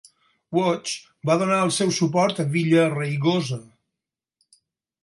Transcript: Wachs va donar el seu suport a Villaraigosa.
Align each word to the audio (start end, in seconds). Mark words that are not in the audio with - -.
Wachs 0.59 0.95
va 1.31 1.35
donar 1.43 1.59
el 1.65 1.73
seu 1.77 1.93
suport 1.99 2.43
a 2.45 2.47
Villaraigosa. 2.57 3.63